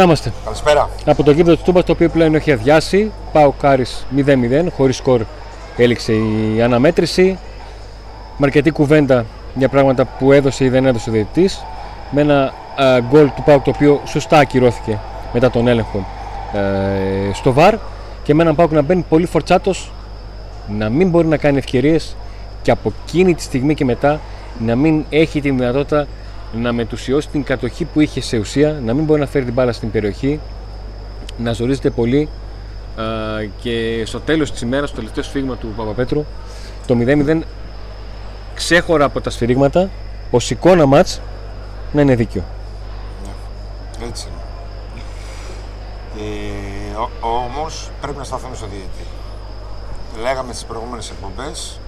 [0.00, 0.32] Να είμαστε.
[0.44, 0.88] Καλησπέρα.
[1.06, 5.22] Από το γήπεδο του Τούμπας, το οποίο πλέον έχει αδειάσει, πάω Κάρις 0-0, χωρίς σκορ
[5.76, 7.38] έληξε η αναμέτρηση.
[8.36, 9.24] Με αρκετή κουβέντα
[9.54, 11.64] για πράγματα που έδωσε ή δεν έδωσε ο διαιτητής.
[12.10, 14.98] Με ένα α, γκολ του Πάουκ το οποίο σωστά ακυρώθηκε
[15.32, 16.06] μετά τον έλεγχο
[16.52, 17.74] ε, στο ΒΑΡ
[18.22, 19.92] και με έναν Πάουκ να μπαίνει πολύ φορτσάτος,
[20.68, 22.16] να μην μπορεί να κάνει ευκαιρίες
[22.62, 24.20] και από εκείνη τη στιγμή και μετά
[24.58, 26.06] να μην έχει τη δυνατότητα
[26.54, 29.72] να μετουσιώσει την κατοχή που είχε σε ουσία, να μην μπορεί να φέρει την μπάλα
[29.72, 30.40] στην περιοχή,
[31.38, 32.28] να ζορίζεται πολύ
[32.96, 33.02] α,
[33.60, 36.24] και στο τέλος της ημέρας, στο τελευταίο σφίγμα του Παπαπέτρου,
[36.86, 37.40] το 0-0
[38.54, 39.90] ξέχωρα από τα σφυρίγματα,
[40.30, 41.20] ως εικόνα μάτς
[41.92, 42.44] να είναι δίκιο.
[44.08, 44.38] Έτσι είναι.
[46.26, 49.04] Ε, ο- όμως πρέπει να σταθούμε στο διαιτητή.
[50.22, 51.80] Λέγαμε στις προηγούμενες εκπομπές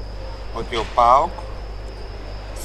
[0.55, 1.30] ότι ο ΠΑΟΚ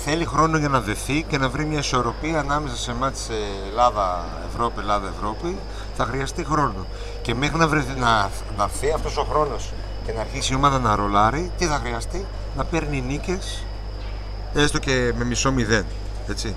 [0.09, 3.29] θέλει χρόνο για να δεθεί και να βρει μια ισορροπία ανάμεσα σε μάτς
[3.69, 5.57] Ελλάδα-Ευρώπη, Ελλάδα-Ευρώπη.
[5.95, 6.85] Θα χρειαστεί χρόνο.
[7.21, 9.73] Και μέχρι να, βρεθεί, να, να έρθει αυτός ο χρόνος
[10.05, 12.25] και να αρχίσει η ομάδα να ρολάρει, τι θα χρειαστεί,
[12.57, 13.65] να παίρνει νίκες,
[14.53, 15.85] έστω και με μισό μηδέν.
[16.29, 16.55] Έτσι.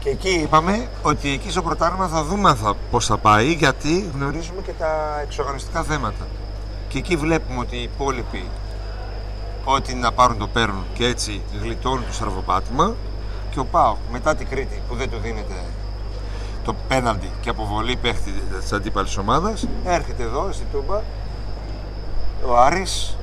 [0.00, 4.10] Και εκεί είπαμε ότι εκεί στο πρωτάθλημα θα δούμε αν θα, πώς θα πάει γιατί
[4.14, 6.26] γνωρίζουμε και τα εξοργανιστικά θέματα.
[6.88, 8.48] Και εκεί βλέπουμε ότι οι υπόλοιποι
[9.72, 12.94] ό,τι να πάρουν το παίρνουν και έτσι γλιτώνουν το στραβοπάτημα
[13.50, 15.54] και ο Πάο μετά την Κρήτη που δεν του δίνεται
[16.64, 21.00] το πέναλτι και αποβολή παίχτη της αντίπαλης ομάδας έρχεται εδώ στη Τούμπα
[22.46, 23.16] ο Άρης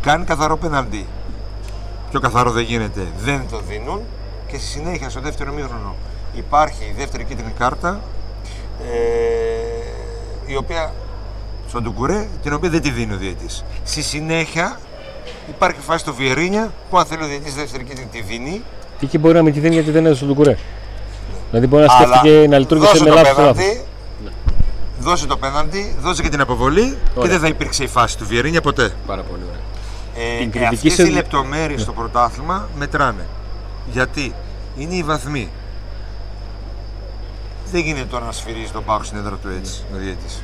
[0.00, 1.06] κάνει καθαρό πέναλτι
[2.10, 4.00] πιο καθαρό δεν γίνεται, δεν το δίνουν
[4.46, 5.94] και στη συνέχεια στο δεύτερο μήχρονο
[6.34, 8.00] υπάρχει η δεύτερη κίτρινη κάρτα
[8.80, 10.92] ε, η οποία
[11.68, 13.64] στον Τουκουρέ, την οποία δεν τη δίνει ο διαιτής.
[13.84, 14.78] Στη συνέχεια
[15.48, 18.62] υπάρχει φάση στο Βιερίνια που αν θέλει ο διαιτής δεύτερη κίτρινη τη δίνει
[18.98, 20.56] Και εκεί μπορεί να μην τη δίνει γιατί δεν έδωσε τον κουρέ.
[21.50, 23.82] Δηλαδή μπορεί να αλλά σκέφτηκε να λειτουργήσε δώσε με το λάθος πέναλτι, λάθος.
[25.00, 27.30] δώσε το πέναλτι, δώσε και την αποβολή και Ωραία.
[27.30, 28.92] δεν θα υπήρξε η φάση του Βιερίνια ποτέ.
[29.06, 29.60] Πάρα πολύ ωραία.
[30.34, 33.26] Ε, Την ε, κριτική αυτές σε- οι λεπτομέρειες στο πρωτάθλημα μετράνε.
[33.92, 34.34] Γιατί
[34.76, 35.48] είναι οι βαθμοί.
[37.72, 40.42] Δεν γίνεται τώρα να σφυρίζει τον Πάο στην έδρα του έτσι ο διαιτής.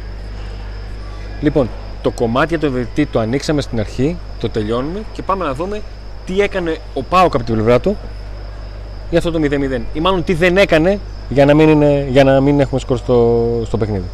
[1.40, 1.68] Λοιπόν,
[2.08, 5.82] το κομμάτι για το διαιτητή το ανοίξαμε στην αρχή, το τελειώνουμε και πάμε να δούμε
[6.26, 7.96] τι έκανε ο Πάοκ από την πλευρά του
[9.10, 9.80] για αυτό το 0-0.
[9.92, 13.62] Ή μάλλον τι δεν έκανε για να μην, είναι, για να μην έχουμε σκορ στο,
[13.66, 14.04] στο παιχνίδι.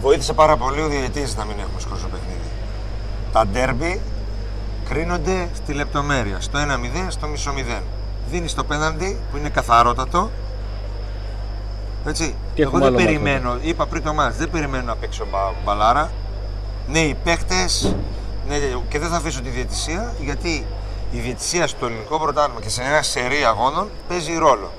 [0.00, 2.48] Βοήθησε πάρα πολύ ο διαιτής να μην έχουμε σκορ στο παιχνίδι.
[3.32, 4.00] Τα ντέρμπι
[4.88, 7.82] κρίνονται στη λεπτομέρεια, στο 1-0, στο μισό 0.
[8.30, 10.30] Δίνεις το πέναντι που είναι καθαρότατο.
[12.06, 12.34] Έτσι.
[12.54, 13.20] Τι Εγώ έχουμε δεν άλλο μάθημα.
[13.22, 16.10] περιμένω, είπα πριν το μάτς, δεν περιμένω να παίξω μπα- μπαλάρα.
[16.88, 17.94] Ναι, οι παίχτες,
[18.48, 18.56] ναι,
[18.88, 20.66] και δεν θα αφήσω τη διαιτησία γιατί
[21.12, 24.72] η διαιτησία στο ελληνικό πρωτάθλημα και σε ένα σερί αγώνων παίζει ρόλο.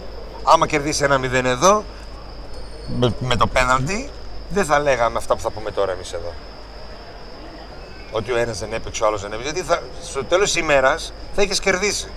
[0.43, 1.83] Άμα κερδίσει ένα 0 εδώ,
[2.99, 4.09] με, με το πέναλτι,
[4.49, 6.33] δεν θα λέγαμε αυτά που θα πούμε τώρα εμείς εδώ.
[8.11, 9.51] Ότι ο ένας δεν έπαιξε, ο άλλος δεν έπαιξε.
[9.51, 12.07] Γιατί θα, στο τέλος της ημέρας θα έχεις κερδίσει.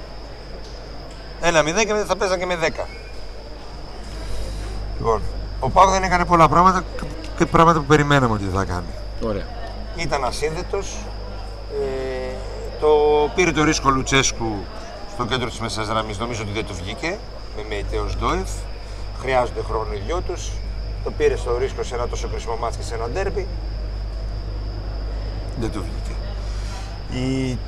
[1.41, 2.87] Ένα 0 και θα παίζαν και με 10.
[5.00, 5.22] Λοιπόν,
[5.61, 6.84] ο Πάκο δεν έκανε πολλά πράγματα
[7.38, 8.87] και πράγματα που περιμέναμε ότι θα κάνει.
[9.25, 9.47] Ωραία.
[9.97, 10.97] Ήταν ασύνδετος.
[11.81, 12.34] Ε,
[12.81, 12.88] το
[13.34, 14.53] πήρε το ρίσκο Λουτσέσκου
[15.12, 16.19] στο κέντρο της μέσας γραμμής.
[16.19, 17.19] Νομίζω ότι δεν του βγήκε
[17.56, 18.49] με Μεϊτέος Ντόεφ.
[19.21, 20.50] Χρειάζονται χρόνο οι δυο τους.
[21.05, 23.47] Το πήρε στο ρίσκο σε ένα τόσο κρίσιμο μάτς και σε ένα ντέρμπι.
[25.61, 26.17] Δεν του βγήκε.
[27.21, 27.59] Οι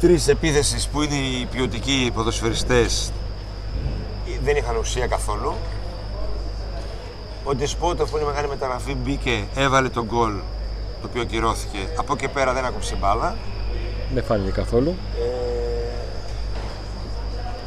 [0.00, 3.12] τρεις επίθεσεις που είναι οι ποιοτικοί ποδοσφαιριστές
[4.44, 5.54] δεν είχαν ουσία καθόλου.
[7.44, 10.32] Ο Ντεσπότ, αφού είναι μεγάλη μεταγραφή, μπήκε, έβαλε τον γκολ
[11.00, 11.78] το οποίο ακυρώθηκε.
[11.96, 13.36] Από εκεί πέρα δεν άκουψε μπάλα.
[14.14, 14.96] Δεν φάνηκε καθόλου.
[15.18, 15.82] Ε,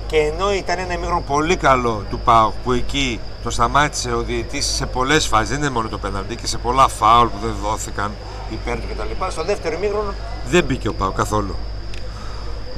[0.07, 4.65] και ενώ ήταν ένα ημίχρονο πολύ καλό του ΠΑΟΚ που εκεί το σταμάτησε ο διαιτής
[4.65, 8.11] σε πολλές φάσεις, δεν είναι μόνο το πέναλτι και σε πολλά φάουλ που δεν δόθηκαν
[8.49, 9.25] υπέρ του κτλ.
[9.27, 10.13] Στο δεύτερο ημίχρονο
[10.47, 11.55] δεν μπήκε ο ΠΑΟΚ καθόλου.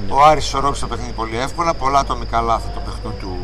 [0.10, 3.38] Ο Άρης ισορρόπησε το παιχνίδι πολύ εύκολα, πολλά ατομικά λάθη των παιχτών του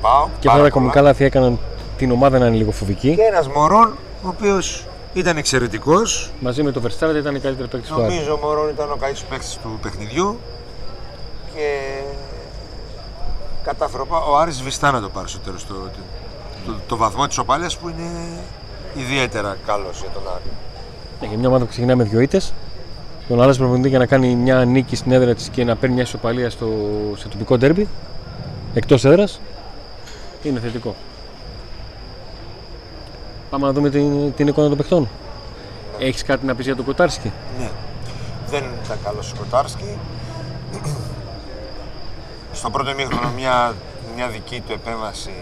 [0.00, 0.28] ΠΑΟΚ.
[0.38, 0.70] Και πάρα αυτά τα πολλά.
[0.70, 1.58] κομικά λάθη έκαναν
[2.00, 3.14] την ομάδα να είναι λίγο φοβική.
[3.14, 7.90] Και ένας Μωρόν, ο οποίος ήταν εξαιρετικός, Μαζί με το Verstappen ήταν η καλύτερη παίκτης
[7.90, 8.14] του Άρη.
[8.14, 10.38] Νομίζω ο Μωρόν ήταν ο καλύτερος παίκτης του παιχνιδιού
[11.54, 11.68] και
[13.64, 15.80] κατάφερε ο Πα- ο Άρης Βιστά να το πάρει στο τέλος το, το,
[16.66, 18.08] το, το βαθμό της οπάλιας που είναι
[18.96, 20.50] ιδιαίτερα καλός για τον Άρη.
[21.20, 22.52] Ναι, για μια ομάδα που ξεκινάει με δύο ήττες,
[23.28, 26.04] τον άλλαζε προπονητή για να κάνει μια νίκη στην έδρα της και να παίρνει μια
[26.04, 26.66] ισοπαλία στο,
[27.16, 27.88] σε τοπικό ντέρμπι
[28.74, 29.40] εκτός έδρας
[30.42, 30.94] είναι θετικό.
[33.50, 35.08] Πάμε να δούμε την, την εικόνα των παιχτών.
[35.98, 37.70] Έχεις κάτι να πεις για τον Κοτάρσκι; Ναι.
[38.50, 39.98] Δεν ήταν καλός ο Κοτάρσκι.
[42.52, 43.74] Στο πρώτο ημίχρονο μια,
[44.14, 45.32] μια δική του επέμβαση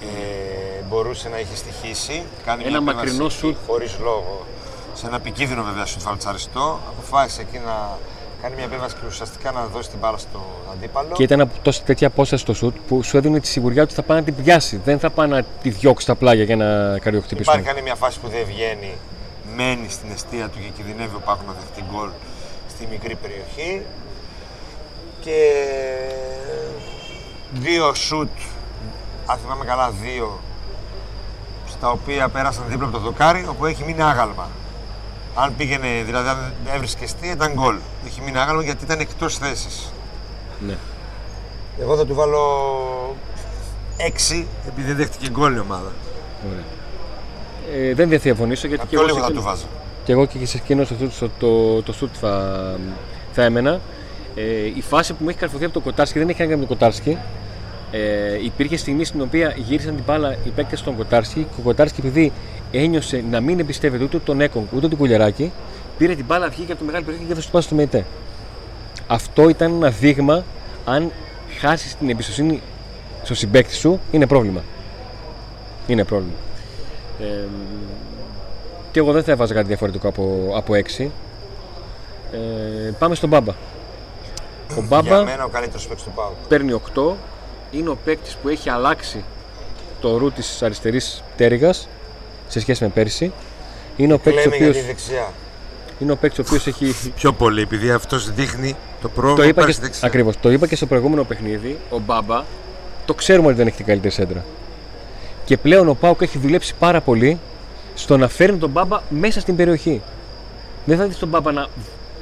[0.00, 2.22] Ε, μπορούσε να είχε στοιχήσει.
[2.44, 3.56] Κάνει Ένα μια μακρινό σουτ.
[3.66, 4.46] Χωρίς λόγο.
[4.94, 6.78] Σε ένα επικίνδυνο βέβαια σουτ φαλτσαριστό.
[6.88, 7.98] Αποφάσισε εκεί να
[8.42, 10.40] κάνει μια επέμβαση και ουσιαστικά να δώσει την μπάλα στο
[10.72, 11.12] αντίπαλο.
[11.12, 14.02] Και ήταν από τόσο τέτοια απόσταση στο σουτ που σου έδινε τη σιγουριά ότι θα
[14.02, 14.80] πάει να την πιάσει.
[14.84, 17.52] Δεν θα πάει να τη διώξει στα πλάγια για να καρδιοχτυπήσουν.
[17.52, 18.92] Υπάρχει κάνει μια φάση που δεν βγαίνει,
[19.56, 22.08] μένει στην αιστεία του και κινδυνεύει ο Πάκο να δεχτεί γκολ
[22.68, 23.82] στη μικρή περιοχή.
[25.20, 25.38] Και
[27.52, 28.30] δύο σουτ,
[29.26, 30.40] αν θυμάμαι καλά δύο,
[31.68, 34.48] στα οποία πέρασαν δίπλα από το δοκάρι, όπου έχει μείνει άγαλμα.
[35.34, 37.76] Αν πήγαινε, δηλαδή αν έβρισκες τι, ήταν γκολ.
[38.06, 39.92] Έχει μείνει άγαλμα γιατί ήταν εκτός θέσης.
[40.66, 40.76] Ναι.
[41.80, 43.16] Εγώ θα του βάλω
[44.30, 45.92] 6 επειδή δεν δέχτηκε γκολ η ομάδα.
[46.50, 46.64] Ωραία.
[47.88, 49.66] Ε, δεν διαφωνήσω γιατί Από και πιο εγώ, λίγο σε θα εκείνο, του βάζω.
[50.04, 52.76] και εγώ και σε εκείνο στο, στο, το, το σουτ θα,
[53.32, 53.80] θα έμενα.
[54.34, 56.68] Ε, η φάση που με έχει καρφωθεί από το Κοτάρσκι δεν έχει κάνει με τον
[56.68, 57.18] Κοτάρσκι.
[57.90, 62.00] Ε, υπήρχε στιγμή στην οποία γύρισαν την μπάλα οι παίκτες στον Κοτάρσκι και ο Κοτάρσκι
[62.00, 62.32] επειδή
[62.72, 65.52] ένιωσε να μην εμπιστεύεται ούτε τον Έκον ούτε τον Κουλιαράκη,
[65.98, 68.04] πήρε την μπάλα, βγήκε από το μεγάλο περιοχή και έδωσε την πάση στο ΜΕΤΕ.
[69.06, 70.44] Αυτό ήταν ένα δείγμα
[70.84, 71.10] αν
[71.58, 72.60] χάσει την εμπιστοσύνη
[73.22, 74.62] στο συμπέκτη σου, είναι πρόβλημα.
[75.86, 76.34] Είναι πρόβλημα.
[77.20, 77.44] Ε,
[78.92, 81.06] και εγώ δεν θα έβαζα κάτι διαφορετικό από, από 6.
[82.32, 83.50] Ε, πάμε στον Μπάμπα.
[83.50, 83.54] Ο
[84.74, 86.32] Για Μπάμπα μένα ο καλύτερος παίκτης του Πάου.
[86.48, 87.12] παίρνει 8.
[87.70, 89.24] Είναι ο παίκτης που έχει αλλάξει
[90.00, 91.88] το ρου της αριστερής πτέρυγας
[92.52, 93.32] σε σχέση με πέρσι.
[93.96, 95.32] Είναι ο παίκτης ο Λέμε για οποίο τη δεξιά.
[95.98, 97.12] είναι ο παίκτης ο οποίος έχει.
[97.14, 100.08] Πιο πολύ, επειδή αυτός δείχνει το πρόβλημα το, που είπα υπάρχει και, στη δεξιά.
[100.08, 101.78] ακριβώς, το είπα και στο προηγούμενο παιχνίδι.
[101.90, 102.44] Ο Μπάμπα
[103.04, 104.44] το ξέρουμε ότι δεν έχει την καλύτερη σέντρα.
[105.44, 107.38] Και πλέον ο Πάουκ έχει δουλέψει πάρα πολύ
[107.94, 110.02] στο να φέρνει τον Μπάμπα μέσα στην περιοχή.
[110.84, 111.66] Δεν θα δεις τον Μπάμπα να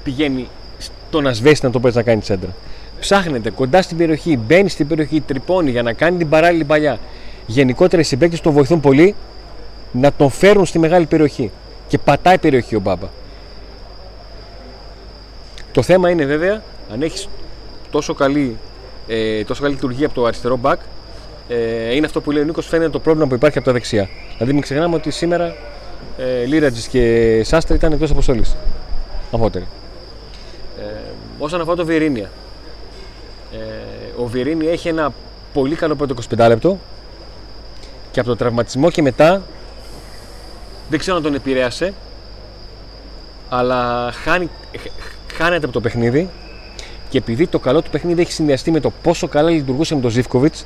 [0.02, 0.48] πηγαίνει
[0.78, 2.54] στον ασβέστη να το παίζει να κάνει σέντρα.
[3.00, 6.98] Ψάχνεται κοντά στην περιοχή, μπαίνει στην περιοχή, τρυπώνει για να κάνει την παράλληλη παλιά.
[7.46, 9.14] Γενικότερα οι συμπαίκτες τον βοηθούν πολύ
[9.92, 11.50] να τον φέρουν στη μεγάλη περιοχή.
[11.88, 13.06] Και πατάει περιοχή ο Μπάμπα.
[15.72, 17.28] Το θέμα είναι βέβαια αν έχεις
[17.90, 18.56] τόσο καλή,
[19.06, 20.76] ε, τόσο καλή λειτουργία από το αριστερό back,
[21.48, 24.08] ε, είναι αυτό που λέει ο Νίκος, φαίνεται το πρόβλημα που υπάρχει από τα δεξιά.
[24.32, 25.54] Δηλαδή, μην ξεχνάμε ότι σήμερα
[26.18, 28.44] ε, Λίρατζης και Σάστρα ήταν εκτός αποστολή.
[29.32, 29.66] Αμφότεροι.
[30.78, 30.82] Ε,
[31.38, 32.30] όσον αφορά το Βιερίνια,
[33.52, 35.12] ε, ο Βιερίνη έχει ένα
[35.52, 36.78] πολύ καλό πρώτο 25 λεπτό
[38.10, 39.42] και από το τραυματισμό και μετά
[40.90, 41.92] δεν ξέρω αν τον επηρέασε
[43.48, 44.48] αλλά χάνει,
[44.78, 46.28] χ- χάνεται από το παιχνίδι
[47.08, 50.10] και επειδή το καλό του παιχνίδι έχει συνδυαστεί με το πόσο καλά λειτουργούσε με τον
[50.10, 50.64] Ζήφκοβιτς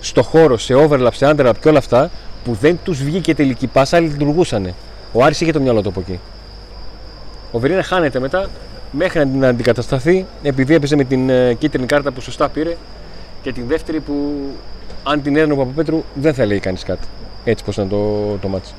[0.00, 2.10] στο χώρο, σε overlap, σε underlap και όλα αυτά
[2.44, 4.74] που δεν τους βγήκε τελική πάσα, αλλά λειτουργούσαν.
[5.12, 6.20] Ο Άρης είχε το μυαλό του από εκεί.
[7.52, 8.48] Ο Βερίνα χάνεται μετά
[8.92, 12.76] μέχρι να την αντικατασταθεί επειδή έπαιζε με την ε, κίτρινη κάρτα που σωστά πήρε
[13.42, 14.34] και την δεύτερη που
[15.02, 17.06] αν την έδινε ο Παπαπέτρου δεν θα λέει κανείς κάτι.
[17.44, 18.74] Έτσι πως ήταν το, το μάτς.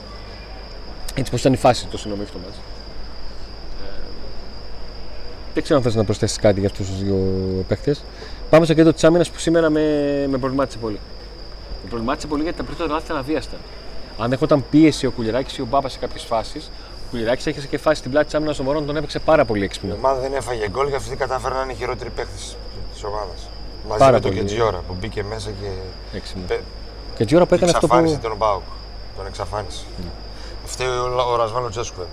[1.15, 2.57] Έτσι πως ήταν η φάση το συνομίχ το μάτς.
[2.57, 3.89] Ε,
[5.53, 7.17] δεν ξέρω αν θες να προσθέσεις κάτι για αυτούς τους δύο
[7.67, 8.03] παίχτες.
[8.49, 9.81] Πάμε στο κέντρο της άμυνας που σήμερα με,
[10.29, 10.99] με προβλημάτισε πολύ.
[11.83, 13.55] Με προβλημάτισε πολύ γιατί τα περισσότερα λάθη ήταν αβίαστα.
[14.17, 16.65] Αν έχονταν πίεση ο Κουλιεράκης ή ο Μπάμπας σε κάποιες φάσεις,
[16.97, 19.61] ο Κουλιεράκης έχει και φάση στην πλάτη της άμυνας ο Μωρόν τον έπαιξε πάρα πολύ
[19.61, 19.93] Η έξυπνο.
[19.97, 22.31] ομάδα δεν έφαγε γκολ και αυτή κατάφερε να είναι η χειρότερη παίκτη
[22.93, 23.49] της ομάδας.
[23.87, 24.41] Μαζί Πάρα με τον πολύ.
[24.41, 25.67] Κεντζιόρα που μπήκε μέσα και
[26.17, 26.43] Έξυπνο.
[26.47, 26.59] πε-
[27.15, 27.93] Και έτσι ώρα που έκανε αυτό που.
[27.95, 27.99] Ναι.
[28.01, 28.61] εξαφάνισε τον Μπάουκ.
[29.17, 29.83] Τον εξαφάνισε.
[30.81, 32.09] Φταίει ο, ο Ρασβάνο Τσέσκου εδώ.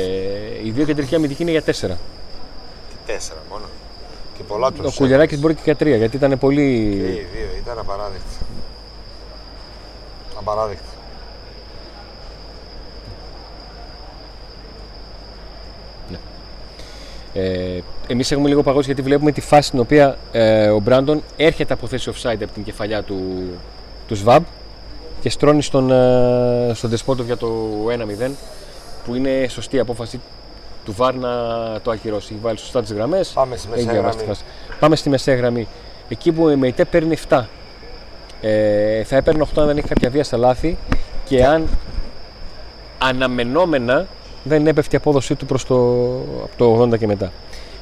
[0.00, 1.94] Ε, οι δύο κεντρικοί αμυντικοί είναι για τέσσερα.
[2.88, 3.64] Τι τέσσερα μόνο.
[4.36, 4.86] Και πολλά τους.
[4.86, 6.88] Ο Κουλιαράκης μπορεί και για τρία γιατί ήταν πολύ.
[6.90, 8.34] Και οι δύο ήταν απαράδεκτη.
[10.38, 10.84] Απαράδεκτη.
[17.34, 21.72] Ε, Εμείς έχουμε λίγο παγώσει γιατί βλέπουμε τη φάση στην οποία ε, ο Μπράντον έρχεται
[21.72, 23.48] από θέση offside από την κεφαλιά του,
[24.08, 24.42] του Σβάμπ
[25.20, 27.48] και στρώνει στον, ε, στον Τεσπότοβ για το
[27.90, 28.30] 1-0
[29.04, 30.20] που είναι σωστή η απόφαση
[30.84, 31.28] του Βάρ να
[31.82, 32.32] το ακυρώσει.
[32.32, 33.30] Έχει βάλει σωστά τις γραμμές.
[33.34, 34.22] Πάμε στη μεσαία γραμμή.
[34.80, 35.68] Πάμε στη μεσαία γραμμή.
[36.08, 37.44] Εκεί που η ΜΕΙΤΕ παίρνει 7.
[38.40, 40.76] Ε, θα έπαιρνε 8 αν δεν έχει κάποια βία στα λάθη
[41.24, 41.68] και αν
[42.98, 44.06] αναμενόμενα
[44.44, 45.74] δεν έπεφτε η απόδοσή του προς το,
[46.42, 47.32] από το 80 και μετά.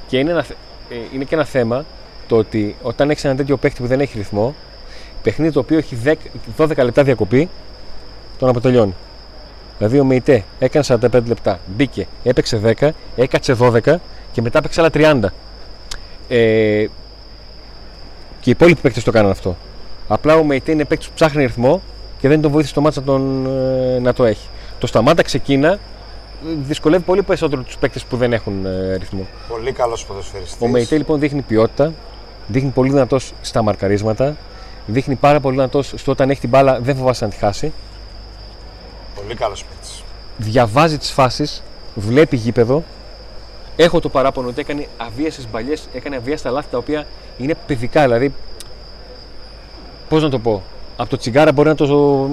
[0.09, 0.57] Και είναι, ένα, θε-
[0.91, 1.85] ε, είναι και ένα θέμα
[2.29, 4.55] το ότι όταν έχεις ένα τέτοιο παίχτη που δεν έχει ρυθμό,
[5.29, 6.15] παιχνίδι το οποίο έχει 10
[6.59, 7.49] 12 λεπτά διακοπή,
[8.39, 8.95] τον αποτελειώνει.
[9.79, 13.95] Δηλαδή ο Μεϊτέ έκανε 45 λεπτά, μπήκε, έπαιξε 10, έκατσε 12
[14.33, 15.25] και μετά έπαιξε άλλα 30.
[16.29, 16.87] Ε,
[18.41, 19.57] και οι υπόλοιποι παίκτες το κάνανε αυτό.
[20.09, 21.83] Απλά ο Μεϊτέ είναι παίκτης που ψάχνει ρυθμό
[22.21, 24.49] και δεν τον βοήθησε το μάτσα να, τον, ε, να το έχει.
[24.79, 25.79] Το σταμάτα ξεκίνα ε,
[26.67, 29.27] δυσκολεύει πολύ περισσότερο τους παίκτες που δεν έχουν ε, ρυθμό.
[29.49, 30.57] Πολύ καλός ποδοσφαιριστής.
[30.61, 31.93] Ο Μεϊτέ λοιπόν δείχνει ποιότητα,
[32.47, 34.37] δείχνει πολύ δυνατός στα μαρκαρίσματα,
[34.91, 37.73] Δείχνει πάρα πολύ δυνατός στο όταν έχει την μπάλα, δεν φοβάσαι να τη χάσει.
[39.15, 40.03] Πολύ καλός παίκτης.
[40.37, 41.63] Διαβάζει τις φάσεις,
[41.95, 42.83] βλέπει γήπεδο.
[43.77, 47.07] Έχω το παράπονο ότι έκανε αβίασες μπαλιές, έκανε αβίαστα λάθη τα οποία
[47.39, 48.03] είναι παιδικά.
[48.03, 48.35] Δηλαδή,
[50.09, 50.63] πώς να το πω,
[50.97, 52.29] από το Τσιγγάρα μπορεί να το.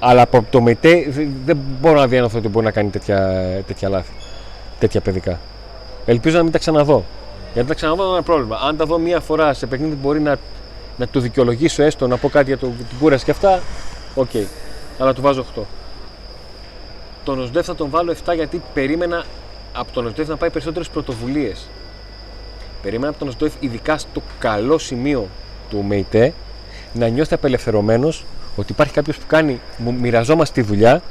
[0.00, 3.18] Αλλά από το Μεϊτέ δε- δεν μπορώ να διανοηθώ ότι μπορεί να κάνει τέτοια,
[3.66, 4.12] τέτοια λάθη.
[4.78, 5.38] Τέτοια παιδικά.
[6.06, 7.04] Ελπίζω να μην τα ξαναδώ.
[7.52, 8.56] Γιατί τα ξαναδώ είναι ένα πρόβλημα.
[8.68, 10.36] Αν τα δω μία φορά σε παιχνίδι που μπορεί να,
[10.98, 13.60] να του δικαιολογήσω έστω να πω κάτι για το, την κούραση και αυτά,
[14.14, 14.30] οκ.
[14.98, 15.60] Αλλά του βάζω 8.
[17.24, 19.24] Τον Οσδεύ θα τον βάλω 7 γιατί περίμενα
[19.72, 21.68] από τον Οσδεύ να πάει περισσότερες πρωτοβουλίες.
[22.82, 25.28] Περίμενα από τον Οσδεύ, ειδικά στο καλό σημείο
[25.70, 26.32] του ΜΕΙΤΕ,
[26.92, 28.24] να νιώθει απελευθερωμένος
[28.56, 31.02] ότι υπάρχει κάποιος που κάνει, μου μοιραζόμαστε τη δουλειά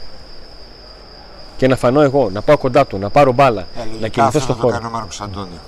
[1.57, 4.55] και να φανώ εγώ, να πάω κοντά του, να πάρω μπάλα, Ε, να κινηθώ στον
[4.55, 4.73] θα χώρο.
[4.73, 5.59] το κάνει ο Μάρκος Αντώνιο.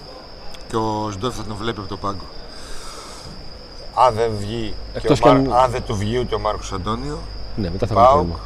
[0.70, 2.24] Και ο Σντόεφ θα τον βλέπει από το πάγκο.
[4.06, 5.36] Αν δεν βγει, και ο Εκτός κι Μάρ...
[5.36, 7.20] αν- αν δεν του βγει ούτε ο Μάρκος Αντώνιο,
[7.56, 8.40] Ναι, μετά θα βρω Πάοκ, πρόβλημα.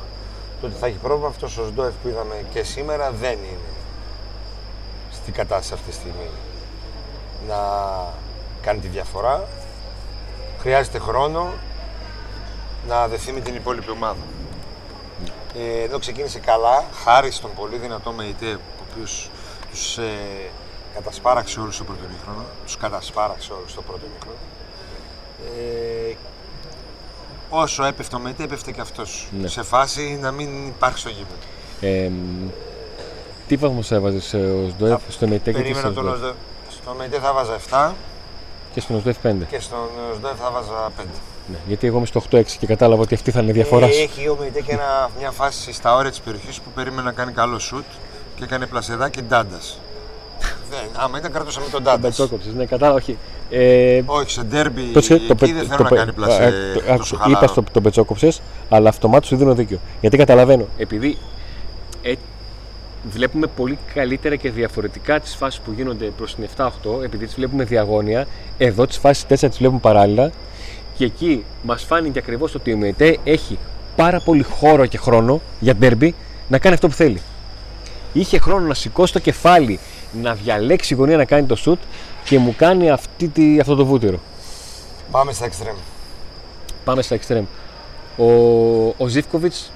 [0.61, 1.27] τότε θα έχει πρόβλημα.
[1.27, 3.69] Αυτός ο Σντόεφ που είδαμε και σήμερα δεν είναι
[5.11, 6.29] στην κατάσταση αυτή τη στιγμή
[7.47, 7.57] να
[8.61, 9.43] κάνει τη διαφορά.
[10.59, 11.53] Χρειάζεται χρόνο
[12.87, 14.15] να δεθεί με την υπόλοιπη ομάδα.
[15.57, 19.29] Ε, εδώ ξεκίνησε καλά, χάρη στον πολύ δυνατό ΜΕΙΤΕ, ο οποίος
[19.71, 20.11] τους ε,
[20.93, 22.45] κατασπάραξε όλους στο πρώτο μήχρονο.
[22.65, 24.37] Τους κατασπάραξε όλους στο πρώτο μήχρονο.
[25.57, 26.13] Ε,
[27.49, 29.27] όσο έπεφτε ο ΜΕΙΤΕ, έπεφτε και αυτός.
[29.41, 29.47] Ναι.
[29.47, 31.39] Σε φάση να μην υπάρχει στο γήπεδο.
[31.81, 32.49] Ε, μ,
[33.47, 36.29] τι βαθμό έβαζε ο Σντοεφ στο ΜΕΤΕ και τι Περίμενα στο τον Οσδοεφ.
[36.29, 36.35] Οσδε...
[36.81, 37.91] Στο ΜΕΙΤΕ θα βάζα 7
[38.73, 39.33] Και στον Οσδοεφ 5.
[39.49, 39.79] και στον
[40.13, 41.03] ΟΣΔΕΦ θα βάζα 5.
[41.51, 43.91] Ναι, γιατί εγώ είμαι στο 8-6 και κατάλαβα ότι αυτή θα είναι η διαφορά Ε,
[43.91, 44.01] σου.
[44.01, 47.31] έχει ο ΜΕΙΤΕ και ένα, μια φάση στα όρια της περιοχής που περίμενε να κάνει
[47.31, 47.85] καλό σουτ
[48.35, 49.79] και έκανε πλασεδάκι ντάντας.
[50.71, 52.01] Δεν, άμα ήταν κρατούσαμε τον ντάντας.
[52.01, 53.17] Μπετσόκοψε, ναι, κατάλαβα, όχι.
[53.49, 56.09] Ε, Όχι, σε ντέρμπι το ξέ- εκεί το πε- δεν το θέλω πε- να κάνει
[56.09, 57.37] α, πλασέ α, τόσο άκουσε, χαλαρό.
[57.37, 59.79] Είπα στο τον πετσόκοψες, αλλά αυτομάτω σου δίνω δίκιο.
[60.01, 61.17] Γιατί καταλαβαίνω, επειδή
[62.01, 62.13] ε,
[63.11, 67.63] βλέπουμε πολύ καλύτερα και διαφορετικά τις φάσεις που γίνονται προς την 7-8, επειδή τις βλέπουμε
[67.63, 70.31] διαγώνια, εδώ τις φάσεις 4 τις βλέπουμε παράλληλα
[70.97, 73.57] και εκεί μας φάνηκε ακριβώς ότι ο ΜΕΤΕ έχει
[73.95, 76.15] πάρα πολύ χώρο και χρόνο για ντέρμπι
[76.47, 77.21] να κάνει αυτό που θέλει.
[78.13, 79.79] Είχε χρόνο να σηκώσει το κεφάλι,
[80.21, 81.79] να διαλέξει γωνία να κάνει το σουτ
[82.23, 84.17] και μου κάνει αυτή τη, αυτό το βούτυρο.
[85.11, 85.75] Πάμε στα εξτρέμ.
[86.83, 87.43] Πάμε στα extreme.
[88.17, 88.25] Ο,
[88.97, 89.71] ο Ζήφκοβιτς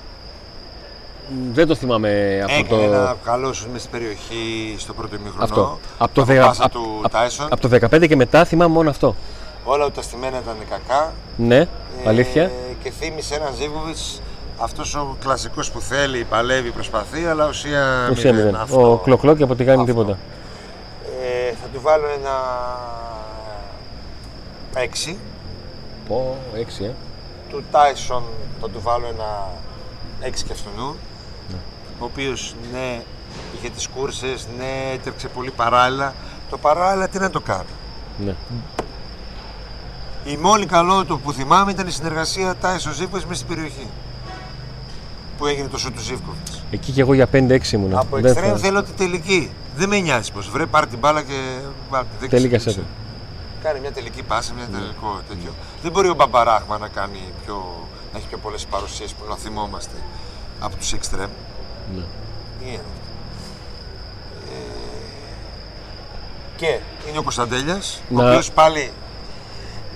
[1.29, 2.93] μ, δεν το θυμάμαι από Έκανε το...
[2.93, 5.43] ένα καλό σουτ μες στην περιοχή στο πρώτο ημίχρονο.
[5.43, 5.61] Αυτό.
[5.97, 7.47] Από το, Από δεκα- πάσα απ- του απ- Τάισον.
[7.51, 9.15] από το 15 και μετά θυμάμαι μόνο αυτό.
[9.63, 11.13] Όλα τα στημένα ήταν κακά.
[11.37, 11.67] Ναι, Ε,
[12.05, 12.51] αλήθεια.
[12.83, 14.21] Και θύμισε έναν Ζίβοβιτς
[14.57, 18.45] αυτός ο κλασικός που θέλει, παλεύει, προσπαθεί, αλλά ουσία Ουσία μηδέν.
[18.45, 18.61] μηδέν.
[18.61, 18.91] Αυτό.
[18.91, 19.91] Ο Κλοκλό και από τη κάνει Αυτό.
[19.93, 20.17] τίποτα.
[21.77, 22.35] Ε, θα του βάλω ένα
[25.09, 25.15] 6.
[26.07, 26.91] Πω, 6, ε.
[27.49, 28.23] Του Τάισον
[28.61, 29.47] θα του βάλω ένα
[30.21, 30.95] 6 και αυτού.
[31.49, 31.57] Ναι.
[31.99, 33.01] Ο οποίος ναι,
[33.55, 36.13] είχε τις κούρσες, ναι, έτρεξε πολύ παράλληλα.
[36.49, 37.63] Το παράλληλα τι να το κάνω.
[38.17, 38.35] Ναι.
[40.25, 43.87] Η μόνη καλό του που θυμάμαι ήταν η συνεργασία Τάισον Ζήβκοβιτς μέσα στην περιοχή.
[45.37, 46.63] Που έγινε το σου του Ζήβκοβιτς.
[46.71, 47.99] Εκεί και εγώ για 5-6 ήμουνα.
[47.99, 49.51] Από Δεν εξτρέμ θα- θέλω τη τελική.
[49.75, 51.57] Δεν με νοιάζει πως βρε πάρει την μπάλα και
[51.89, 52.09] βάλτε.
[52.19, 52.71] Δεν Τελικά ξέρω.
[52.71, 52.85] σε το.
[53.63, 55.53] Κάνει μια τελική πάσα, μια τελικό τέτοιο.
[55.81, 59.95] Δεν μπορεί ο Μπαμπαράχμα να κάνει πιο, να έχει πιο πολλές παρουσίες που να θυμόμαστε
[60.59, 61.29] από τους εξτρέμ.
[61.95, 62.01] Ναι.
[62.59, 62.91] Τι είναι αυτό;
[64.53, 64.59] Ε,
[66.55, 66.79] και
[67.09, 68.91] είναι ο Κωνσταντέλιας, ο Να- οποίος πάλι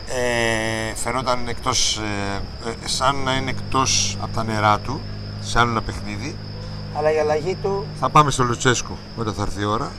[0.07, 5.01] ε, φαινόταν εκτός, ε, ε, σαν να είναι εκτός από τα νερά του,
[5.41, 6.35] σε άλλο ένα παιχνίδι.
[6.97, 9.91] Αλλά η αλλαγή του θα πάμε στο Λουτσέσκο όταν θα έρθει η ώρα.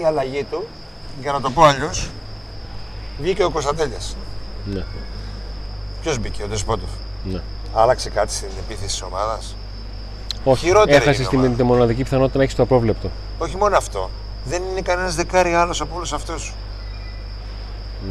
[0.00, 0.66] Η αλλαγή του,
[1.20, 2.10] για να το πω αλλιώς,
[3.20, 4.16] βγήκε ο Κωνσταντέλιας.
[4.64, 4.84] Ναι.
[6.02, 6.90] Ποιος μπήκε, ο Δεσπότοφ.
[7.24, 7.40] ναι.
[7.74, 9.56] Άλλαξε κάτι στην επίθεση της ομάδας;
[10.44, 11.48] Όχι, Χειρότερη έχασε είναι η ομάδα.
[11.50, 13.10] τη, τη μοναδική πιθανότητα να έχει το απρόβλεπτο.
[13.38, 14.10] Όχι μόνο αυτό.
[14.44, 16.54] Δεν είναι κανένας δεκάρι άλλος από όλους αυτούς.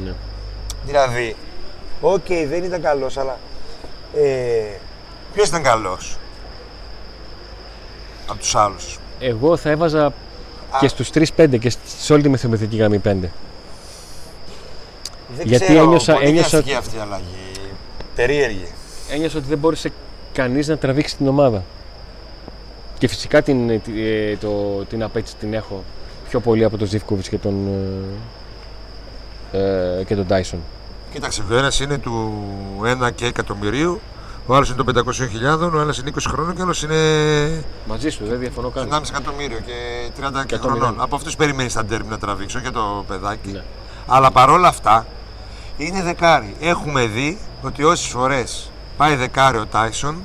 [0.04, 0.14] Ναι.
[0.86, 1.36] Δηλαδή,
[2.02, 3.38] οκ, δεν ήταν καλός, αλλά.
[4.16, 4.78] Ε,
[5.34, 6.18] Ποιος ήταν καλός;
[8.30, 9.00] Από τους άλλους.
[9.20, 10.14] Εγώ θα έβαζα
[10.80, 13.02] και στους 3-5 και σε όλη τη μεσοεπιθετική γραμμή 5.
[15.38, 17.24] Δεν Γιατί ξέρω, ένιωσα- πολύ ένιωσα- βιαστική αυτή η αλλαγή.
[18.16, 18.68] Περίεργη.
[19.12, 19.92] ένιωσα ότι δεν μπόρεσε
[20.34, 21.64] κανείς να τραβήξει την ομάδα.
[22.98, 25.84] Και φυσικά την, τη- ε, το, την απαίτηση την έχω
[26.30, 27.68] πιο πολύ από τον Ζιβκοβιτς και τον,
[29.52, 29.58] ε,
[30.00, 30.58] ε, και τον Tyson.
[31.14, 32.34] Κοίταξε, ο ένας είναι του
[32.84, 34.02] 1 και εκατομμυρίου,
[34.52, 38.10] ο άλλος είναι των 500.000, ο άλλο είναι 20 χρόνων και ο άλλος είναι Μαζί
[38.10, 38.90] σου, δεν διαφωνώ καν.
[38.92, 39.74] 1,5 εκατομμύριο και
[40.20, 40.88] 30 και Και το χρονών.
[40.90, 41.02] μηδέν.
[41.04, 43.52] Από αυτούς περιμένεις τα ντέρμπι να τραβήξω και το παιδάκι.
[43.52, 43.64] Ναι.
[44.08, 45.06] Αλλά παρόλα αυτά
[45.78, 46.56] είναι δεκάρι.
[46.60, 50.22] Έχουμε δει ότι όσες φορές πάει δεκάρι ο Τάισον,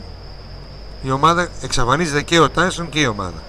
[1.03, 3.43] η ομάδα εξαφανίζεται και ο Τάισον και η ομάδα.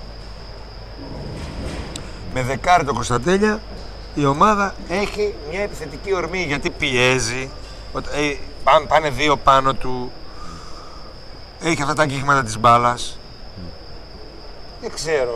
[2.34, 3.60] Με δεκάρι το Κωνσταντέλια
[4.16, 7.50] η ομάδα έχει μια επιθετική ορμή γιατί πιέζει.
[7.92, 10.12] Ότι, ε, πάνε, πάνε δύο πάνω του.
[11.68, 13.18] Έχει αυτά τα αγγίγματα της μπάλας.
[14.82, 15.34] Δεν ξέρω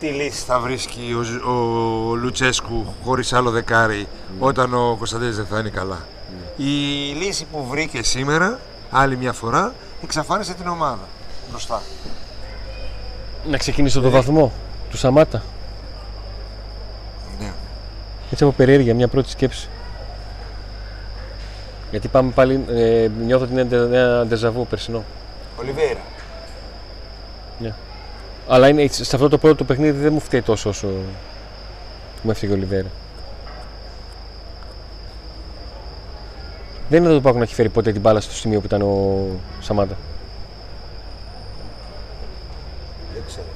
[0.00, 4.06] τι λύση θα βρίσκει ο, ο Λουτσέσκου χωρίς άλλο δεκάρι
[4.38, 5.98] όταν ο Κωνσταντέλης δεν θα είναι καλά.
[6.56, 6.64] Η
[7.14, 8.58] λύση που βρήκε σήμερα,
[8.90, 11.08] άλλη μια φορά, εξαφάνισε την ομάδα
[11.50, 11.82] μπροστά.
[13.50, 14.52] Να ξεκινήσω το βαθμό
[14.90, 15.42] του Σαμάτα.
[17.40, 17.52] Ναι.
[18.30, 19.68] Έτσι από περιέργεια, μια πρώτη σκέψη.
[21.90, 25.04] Γιατί πάμε πάλι, ε, νιώθω ότι είναι ντε- ένα ντεζαβού περσινό.
[25.56, 26.00] Ολιβέηρα.
[28.48, 30.86] Αλλά είναι, σε αυτό το πρώτο παιχνίδι δεν μου φταίει τόσο όσο
[32.22, 32.88] μου έφυγε ο Λιβέρα.
[36.88, 39.26] Δεν είναι το Πάκο να έχει φέρει ποτέ την μπάλα στο σημείο που ήταν ο
[39.60, 39.96] Σαμάτα.
[43.14, 43.46] Δεν ξέρω.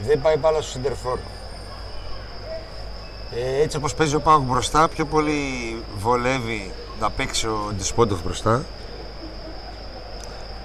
[0.00, 1.18] Δεν πάει μπάλα στο Σιντερφόρ.
[3.34, 5.42] Ε, έτσι όπως παίζει ο Πάοκ μπροστά, πιο πολύ
[5.98, 8.64] βολεύει να παίξει ο Ντισπόντοφ μπροστά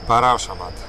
[0.08, 0.82] παρά ο Σαμάτα.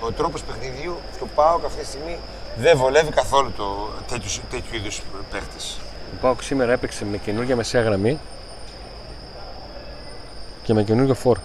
[0.00, 2.16] Ο τρόπος παιχνιδιού του Πάοκ αυτή τη στιγμή
[2.56, 5.78] δεν βολεύει καθόλου το τέτοιου, τέτοιου είδους παίχτες.
[6.14, 8.18] Ο Πάοκ σήμερα έπαιξε με καινούργια μεσαία γραμμή
[10.62, 11.38] και με καινούργιο φόρ.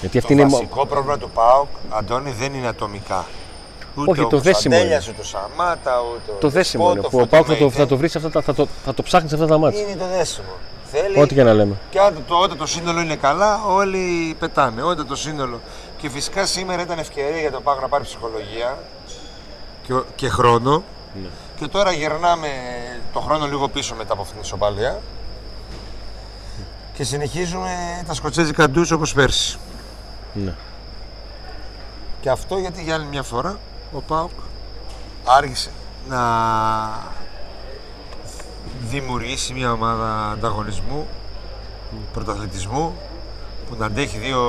[0.00, 0.50] Γιατί αυτή το είναι.
[0.50, 3.24] μο- βασικό πρόβλημα του ΠΑΟΚ, Αντώνη, δεν είναι ατομικά.
[3.94, 5.14] Ούτε Όχι, ο το δέσιμο Κωνσταντέλιας, είναι.
[5.18, 6.92] ούτε ο Σαμάτα, ούτε ο Το δέσιμο είναι.
[7.00, 7.80] Ντεσπότοφ, Που ο ούτε Πάοκ θα το, Μέιθεν.
[7.80, 8.42] θα το βρεις σε αυτά τα.
[8.42, 9.80] θα το, θα το ψάχνεις σε αυτά τα μάτια.
[9.80, 10.48] Είναι το δέσιμο.
[10.94, 11.76] Θέλει Ό,τι και να λέμε.
[11.90, 14.82] και όταν το, όταν το σύνολο είναι καλά, όλοι πετάνε.
[14.82, 15.60] Όταν το σύνολο.
[15.96, 18.78] Και φυσικά σήμερα ήταν ευκαιρία για τον ΠΑΟΚ να πάρει ψυχολογία
[19.86, 20.82] και, και χρόνο.
[21.22, 21.28] Ναι.
[21.58, 22.48] Και τώρα γυρνάμε
[23.12, 25.00] το χρόνο λίγο πίσω μετά από αυτήν την ισοπαλία.
[26.94, 27.70] Και συνεχίζουμε
[28.06, 29.58] τα σκοτσέζικα ντους όπως πέρσι.
[30.32, 30.54] Ναι.
[32.20, 33.58] Και αυτό γιατί για άλλη μια φορά
[33.92, 34.30] ο ΠΑΟΚ
[35.24, 35.70] άργησε
[36.08, 36.18] να
[38.90, 41.06] δημιουργήσει μια ομάδα ανταγωνισμού,
[42.12, 42.96] πρωταθλητισμού
[43.68, 44.40] που να αντέχει δύο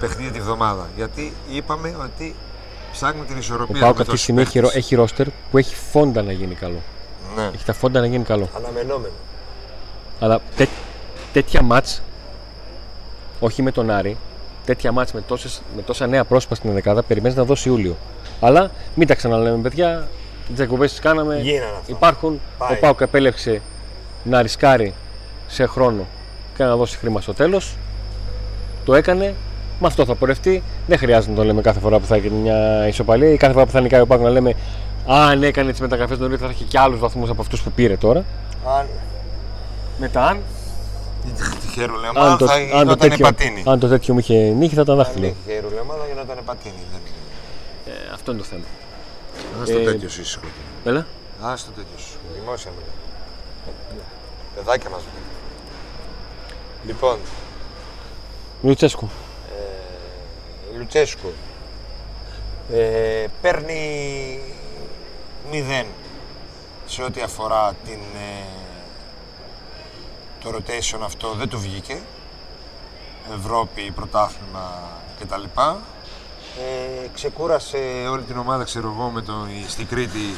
[0.00, 0.88] παιχνίδια τη βδομάδα.
[0.96, 2.34] Γιατί είπαμε ότι
[2.92, 3.80] ψάχνουμε την Ο ισορροπία.
[3.80, 4.70] Πάοκ με αυτή τη τόσους στιγμή έχει, παίκτες.
[4.72, 6.78] ρο- έχει ρόστερ που έχει φόντα να γίνει καλό.
[7.36, 7.50] Ναι.
[7.54, 8.48] Έχει τα φόντα να γίνει καλό.
[8.56, 9.12] Αναμενόμενο.
[10.20, 10.66] Αλλά τέ,
[11.32, 12.02] τέτοια μάτς,
[13.40, 14.16] όχι με τον Άρη,
[14.64, 17.96] τέτοια μάτς με, τόσες, με τόσα νέα πρόσωπα στην δεκάδα, περιμένεις να δώσει Ιούλιο.
[18.40, 20.08] Αλλά μην τα ξαναλέμε, παιδιά.
[20.50, 21.38] Τις εκπομπές τις κάναμε.
[21.40, 21.82] Γίνανε αυτά.
[21.92, 22.40] Υπάρχουν.
[22.58, 22.72] Πάει.
[22.76, 23.62] Ο Πάουκ επέλεξε
[24.24, 24.94] να ρισκάρει
[25.46, 26.06] σε χρόνο
[26.56, 27.76] και να δώσει χρήμα στο τέλος.
[28.84, 29.34] Το έκανε.
[29.80, 30.62] Με αυτό θα πορευτεί.
[30.86, 33.64] Δεν χρειάζεται να το λέμε κάθε φορά που θα γίνει μια ισοπαλία ή κάθε φορά
[33.64, 34.54] που θα νικάει ο Πάουκ να λέμε
[35.06, 38.24] Αν έκανε τις μεταγραφές νωρίτερα θα έχει και άλλους βαθμούς από αυτούς που πήρε τώρα.
[38.78, 38.86] Αν
[39.98, 40.38] Μετά, αν
[41.60, 43.62] τυχαία αν ρουλεμάδα το, θα αν, το γινόταν τέτοιο, πατίνι.
[43.66, 45.26] αν το τέτοιο μου είχε νύχει θα ήταν Αν δάχτυλο.
[45.26, 46.74] είχε ρουλεμάδα γινόταν πατίνι.
[46.92, 47.96] Δεν είναι.
[47.96, 48.64] Ε, αυτό είναι το θέμα.
[49.62, 50.44] Ας το Ε, τέτοιο σου ήσυχο.
[50.84, 51.06] Έλα.
[51.42, 52.16] Ας το τέτοιο σου.
[52.40, 52.92] Δημόσια μιλά.
[54.54, 55.22] Παιδάκια μας βγήκαν.
[56.86, 57.18] Λοιπόν,
[58.62, 59.08] Λουτσέσκου.
[60.72, 61.32] ε, Λουτσέσκου
[62.72, 64.40] ε, παίρνει
[65.52, 65.84] 0
[66.86, 68.44] σε ό,τι αφορά την, ε,
[70.42, 71.98] το rotation αυτό δεν του βγήκε
[73.38, 75.42] Ευρώπη, πρωτάθλημα κτλ.
[76.58, 77.76] Ε, ξεκούρασε
[78.10, 80.34] όλη την ομάδα, ξέρω εγώ, με τον, στην Κρήτη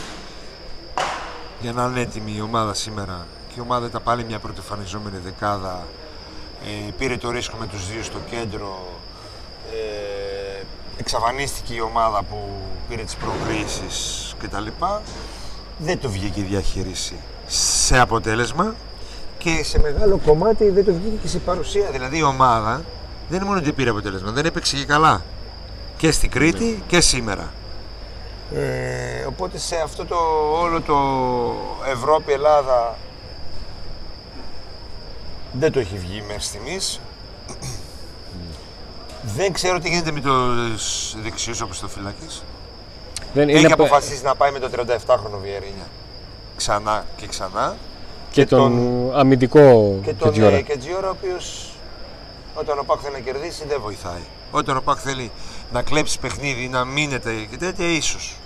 [1.60, 3.26] για να είναι έτοιμη η ομάδα σήμερα.
[3.48, 5.86] Και η ομάδα ήταν πάλι μια πρωτοφανιζόμενη δεκάδα.
[6.64, 8.88] Ε, πήρε το ρίσκο με τους δύο στο κέντρο.
[9.72, 10.62] Ε,
[10.96, 12.48] εξαφανίστηκε η ομάδα που
[12.88, 14.66] πήρε τις προκρίσεις κτλ.
[15.78, 17.14] Δεν του βγήκε η διαχείριση
[17.46, 18.74] σε αποτέλεσμα
[19.38, 21.88] και σε μεγάλο κομμάτι δεν του βγήκε και σε παρουσία.
[21.90, 22.84] Δηλαδή η ομάδα
[23.28, 25.22] δεν είναι μόνο ότι πήρε αποτέλεσμα, δεν έπαιξε και καλά.
[25.96, 27.52] Και στην Κρήτη και σήμερα.
[28.52, 30.16] Ε, οπότε σε αυτό το
[30.61, 30.96] όλο το
[31.90, 32.96] Ευρώπη-Ελλάδα
[35.52, 37.00] δεν το έχει βγει μέχρι στιγμής.
[39.22, 42.42] Δεν ξέρω τι γίνεται με τους δεξιούς όπως το φυλάκης.
[43.35, 45.87] Δεν, Έχει είναι απο- αποφασίσει να πάει με το 37χρονο Βιερίνια.
[46.57, 47.76] Ξανά και ξανά.
[48.30, 50.57] και, και τον, τον- αμυντικό Και τον Κετζιόρα.
[50.57, 51.72] ε, Κετζιόρα, ο οποίος
[52.54, 54.22] όταν ο Πάκ θέλει να κερδίσει δεν βοηθάει.
[54.50, 55.30] Όταν ο Πάκ θέλει
[55.74, 58.37] να κλέψει παιχνίδι, να μείνεται και τέτοια, ίσως.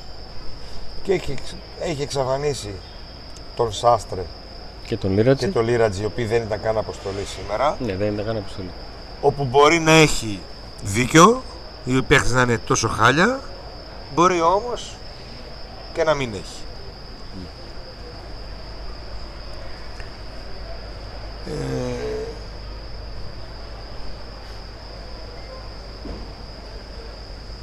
[1.03, 1.35] Και έχει,
[1.81, 2.75] έχει εξαφανίσει
[3.57, 4.25] τον Σάστρε
[4.87, 5.47] Και τον Λίρατζη.
[5.47, 7.77] και τον Λίρατζι, οι οποίοι δεν ήταν καν αποστολή σήμερα.
[7.81, 8.71] Ναι, δεν είναι καν αποστολή.
[9.21, 10.41] Όπου μπορεί να έχει
[10.83, 11.43] δίκιο,
[11.85, 13.41] οι παίχτε να είναι τόσο χάλια,
[14.14, 14.95] μπορεί όμως
[15.93, 16.62] και να μην έχει.
[21.47, 21.98] Ε,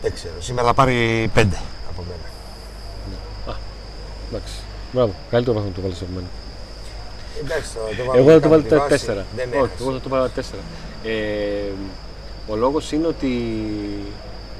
[0.06, 0.34] δεν ξέρω.
[0.40, 1.58] Σήμερα θα πάρει πέντε
[1.90, 3.58] από μένα.
[4.30, 4.54] Εντάξει.
[4.92, 5.14] Μπράβο.
[5.30, 6.28] Καλύτερο βαθμό το βάλει από μένα.
[7.44, 9.06] Εντάξει, το, το Εγώ θα το βάλω τη βάση.
[9.10, 9.14] 4.
[9.36, 9.74] Δεν Όχι, έχασε.
[9.80, 10.40] εγώ θα το βάλω 4.
[11.04, 11.72] Ε,
[12.48, 13.32] ο λόγος είναι ότι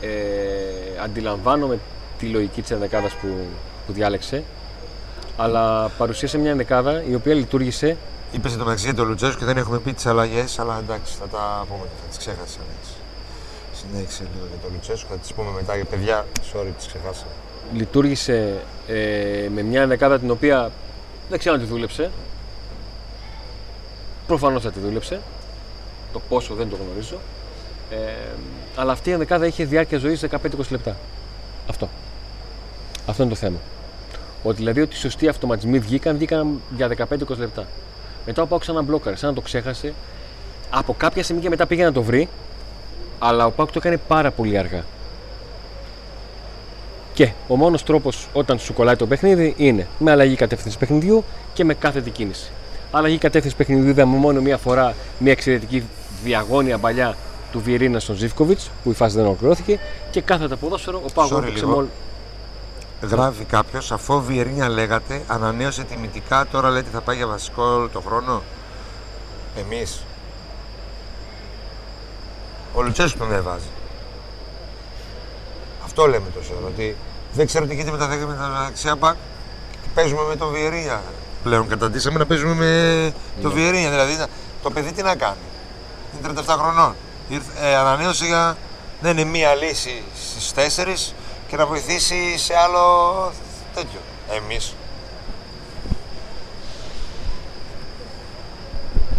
[0.02, 0.10] ε,
[1.04, 1.80] αντιλαμβάνομαι
[2.20, 3.28] τη λογική της ενδεκάδας που,
[3.86, 4.44] που διάλεξε,
[5.38, 7.98] αλλά παρουσίασε μια ενδεκάδα η οποία λειτουργήσε.
[8.32, 11.28] Είπες το μεταξύ για τον Λουτσέσκο και δεν έχουμε πει τις αλλαγές, αλλά εντάξει, θα
[11.28, 12.60] τα πούμε και θα τις ξέχασα.
[13.94, 14.16] Έτσι.
[14.16, 16.26] Συνέχισε λίγο για τον Λουτσέσκο, θα τις πούμε μετά για παιδιά.
[16.54, 17.26] Sorry, τις ξεχάσα.
[17.74, 18.54] λειτουργήσε
[18.88, 20.72] ε, με μια ενδεκάδα την οποία
[21.30, 22.12] δεν ξέρω αν τη δούλεψε.
[24.28, 25.22] Προφανώς θα τη δούλεψε.
[26.14, 27.18] Το πόσο δεν το γνωρίζω.
[27.90, 27.96] Ε,
[28.76, 30.38] αλλά αυτή η ενδεκάδα είχε διάρκεια ζωής 15-20
[30.70, 30.96] λεπτά.
[31.70, 31.90] Αυτό.
[33.06, 33.58] Αυτό είναι το θέμα.
[34.44, 37.68] Ότι δηλαδή ότι οι σωστοί αυτοματισμοί βγήκαν, βγήκαν για 15-20 λεπτά.
[38.26, 39.94] Μετά ο Πάο ξαναμπλόκαρε, σαν να το ξέχασε.
[40.70, 42.30] Από κάποια στιγμή και μετά πήγε να το βρει,
[43.28, 44.84] αλλά ο Πάουκ το έκανε πάρα πολύ αργά.
[47.14, 51.64] Και ο μόνος τρόπος όταν σου κολλάει το παιχνίδι είναι με αλλαγή κατεύθυνση παιχνιδιού και
[51.64, 52.52] με κάθετη κίνηση.
[52.92, 55.84] Αλλαγή κατεύθυνση παιχνιδιού είδαμε μόνο μία φορά μια εξαιρετική
[56.24, 57.16] διαγώνια παλιά
[57.52, 59.80] του Βιερίνας στον Ζήφκοβιτς που η φάση δεν ολοκληρώθηκε
[60.12, 61.76] και κάθετα ποδόσφαιρο ο Πάγο Sorry έπαιξε λίγο.
[61.76, 61.88] μόνο.
[63.02, 67.90] Γράφει κάποιος, αφού ο Βιερίνια λέγατε, ανανέωσε τιμητικά, τώρα λέτε θα πάει για βασικό όλο
[67.90, 68.42] το χρόνο;
[69.60, 70.04] Εμείς.
[72.76, 73.70] Ο Λουτσέσκου τον δεν βάζει.
[75.84, 76.68] Αυτό λέμε τόσο ώρα.
[76.68, 76.96] Ότι
[77.34, 79.16] δεν ξέρω τι γίνεται με τα δέκα με τα δεξιά μπακ
[79.72, 81.02] και παίζουμε με τον Βιερίνια.
[81.44, 83.90] Πλέον καταντήσαμε να παίζουμε με τον Βιερίνια.
[83.90, 84.26] Δηλαδή
[84.64, 85.46] το παιδί τι να κάνει.
[86.20, 86.96] Είναι 37 χρονών.
[87.30, 88.58] Ήρθε, ε, ανανέωσε για.
[89.02, 91.14] Δεν είναι μία λύση στις 4
[91.48, 93.32] και να βοηθήσει σε άλλο
[93.74, 94.00] τέτοιο.
[94.30, 94.74] Εμείς.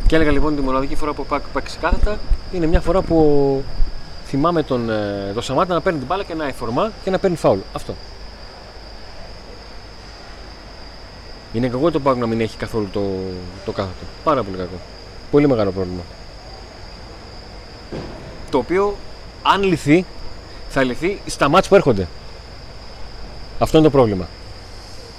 [0.06, 2.18] Και έλεγα λοιπόν ότι η μοναδική φορά που ο Πάκ παίξεις κάθετα
[2.52, 3.62] είναι μια φορά που
[4.26, 7.36] θυμάμαι τον, ε, τον Σαμάτα να παίρνει την μπάλα και να εφορμά και να παίρνει
[7.36, 7.58] φάουλ.
[7.72, 7.94] Αυτό.
[11.52, 13.00] Είναι κακό το Πάκ να μην έχει καθόλου το,
[13.64, 14.04] το κάθετο.
[14.24, 14.80] Πάρα πολύ κακό.
[15.30, 16.02] Πολύ μεγάλο πρόβλημα.
[18.50, 18.96] Το οποίο
[19.42, 20.04] αν λυθεί,
[20.68, 22.08] θα λυθεί στα μάτς που έρχονται.
[23.58, 24.28] Αυτό είναι το πρόβλημα.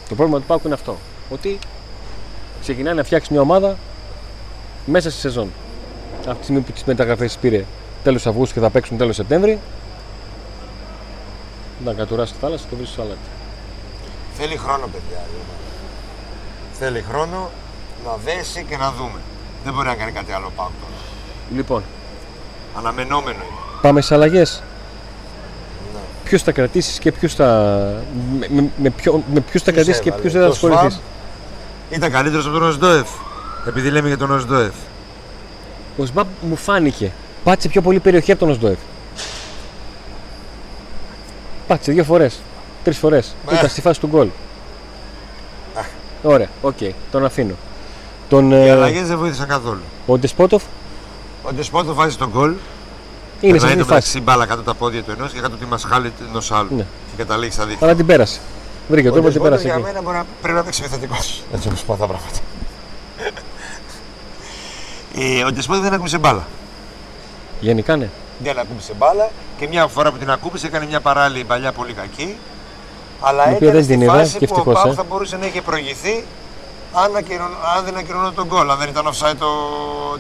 [0.10, 0.98] Το πρόβλημα του Πάκου είναι αυτό.
[1.30, 1.60] Ότι
[2.62, 3.78] ξεκινάει να φτιάξει μια ομάδα
[4.88, 5.52] μέσα στη σεζόν.
[6.28, 7.64] Από τη στιγμή που τις μεταγραφές πήρε
[8.04, 9.60] τέλος Αυγούστου και θα παίξουν τέλος Σεπτέμβρη,
[11.86, 13.18] να κατουράσει τη θάλασσα και το βρει στο αλάτι.
[14.38, 15.18] Θέλει χρόνο, παιδιά.
[15.18, 15.60] η ομάδα.
[16.80, 17.50] Θέλει χρόνο
[18.06, 19.20] να δέσει και να δούμε.
[19.64, 20.94] Δεν μπορεί να κάνει κάτι άλλο πάω τώρα.
[21.56, 21.84] Λοιπόν,
[22.78, 23.80] Αναμενόμενο είναι.
[23.82, 24.64] πάμε στι αλλαγές.
[25.94, 26.00] Ναι.
[26.24, 27.46] Ποιου θα κρατήσεις και ποιου θα.
[28.40, 30.22] Με, με, με, ποιο- με ποιους θα Ποιος κρατήσεις και έβαλε.
[30.22, 33.10] ποιου δεν θα Το ασχοληθείς; Σφαμπ Ήταν καλύτερος από τον Οσντόεφ.
[33.68, 34.74] Επειδή λέμε για τον Οσντόεφ.
[35.98, 37.12] Ο Σβαμπ μου φάνηκε.
[37.44, 38.78] Πάτησε πιο πολύ περιοχή από τον Οσντοεφ.
[41.68, 42.40] Πάτησε δύο φορές.
[42.84, 43.36] Τρεις φορές.
[43.52, 43.56] Ε.
[43.56, 44.28] Ήταν στη φάση του γκολ.
[46.24, 46.78] Ωραία, οκ,
[47.12, 47.54] τον αφήνω.
[48.30, 49.82] Τον, Οι ε, αλλαγές δεν βοήθησαν καθόλου.
[50.06, 50.64] ο Ντεσπότοφ;
[51.44, 52.50] Ο Ντεσπότο βάζει το γκολ.
[52.50, 52.56] είναι
[53.40, 53.94] σε Περνάει αυτή το τη φάση.
[53.94, 56.70] μεταξύ μπάλα κάτω τα πόδια του ενός και κάτω τη μασχάλη ενός άλλου.
[56.76, 56.82] Ναι.
[56.84, 57.88] Και καταλήγει στα δίχτυα.
[57.88, 58.40] Αλλά την πέρασε.
[58.90, 59.84] Βρήκε τρόπο και την πέρασε για εκεί.
[59.84, 61.16] μένα μπορεί να, πρέπει να παίξει επιθετικό.
[61.54, 62.40] Έτσι όπως πάνε τα πράγματα.
[65.18, 66.48] Ε, ο Ντεσπότο δεν ακούμπησε μπάλα.
[67.60, 68.10] Γενικά ναι.
[68.40, 72.38] Δεν ακούμπησε μπάλα και μια φορά που την ακούμπησε έκανε μια παράλληλη παλιά πολύ κακή.
[73.22, 74.96] Αλλά Η οποία έκανε δεν στη την είδα φάση και που ο ευτυχώς, Πάου ε.
[74.96, 76.24] θα μπορούσε να είχε προηγηθεί
[76.94, 79.48] αν, ακυρων- αν δεν ακυρώνω τον γκολ, αν δεν ήταν offside το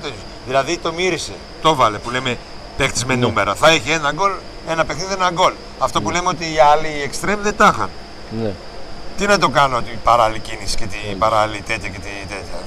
[0.02, 0.16] τέτοιο.
[0.48, 1.32] Δηλαδή το μύρισε,
[1.62, 2.38] το βάλε που λέμε
[2.78, 3.26] παίχτη με Ναι.
[3.26, 3.56] νούμερα.
[3.56, 4.32] Θα έχει ένα γκολ,
[4.70, 5.54] ένα παιχνίδι, ένα γκολ.
[5.80, 7.90] Αυτό που λέμε ότι οι άλλοι οι εξτρέμ δεν τα είχαν.
[8.42, 8.52] ναι.
[9.18, 12.60] Τι να το κάνω την παράλληλη κίνηση και την παράλληλη τέτοια και την τέτοια.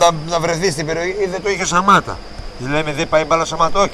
[0.00, 2.18] Να, να βρεθείς στην περιοχή ή δεν το είχες ο Σαμάτα.
[2.58, 3.90] Δηλαδή λέμε δεν πάει μπάλα ο Σαμάτα, οκ.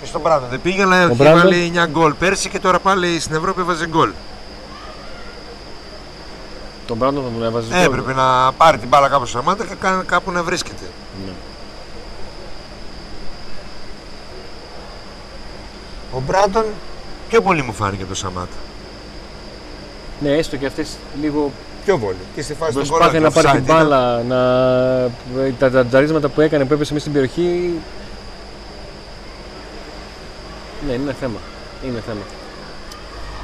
[0.00, 1.40] Και στον Μπράντον δεν πήγε, αλλά είχε Μπράντον.
[1.42, 4.10] βάλει 9 γκολ πέρσι και τώρα πάλι στην Ευρώπη έβαζε γκολ.
[6.86, 7.74] Τον Μπράντον θα τον έβαζε.
[7.78, 10.84] Ε, Έπρεπε να πάρει την μπάλα κάπου στο Σαμάτα και κα- κάπου να βρίσκεται.
[11.26, 11.32] Ναι.
[16.12, 16.64] Ο Μπράντον
[17.28, 18.56] πιο πολύ μου φάνηκε το Σαμάτα.
[20.20, 21.52] ναι, έστω και αυτές λίγο
[21.86, 22.24] Πιο πολύ.
[22.34, 22.88] Και στη φάση του γκολ.
[22.88, 23.76] προσπάθεια να πάρει offside την ήταν.
[23.76, 24.40] μπάλα, να...
[25.58, 27.72] τα, τα τζαρίσματα που έκανε που έπεσε μέσα στην περιοχή.
[30.86, 31.38] Ναι, είναι θέμα.
[31.86, 32.24] Είναι θέμα.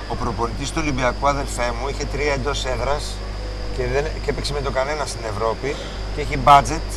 [0.08, 3.16] Ο προπονητής του Ολυμπιακού, αδελφέ μου, είχε τρία εντός έδρας
[3.76, 5.74] και, δεν, και έπαιξε με το κανένα στην Ευρώπη
[6.14, 6.88] και έχει budget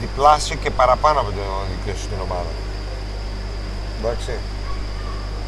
[0.00, 2.52] διπλάσιο και παραπάνω από το δικό σου στην ομάδα.
[3.98, 4.32] Εντάξει.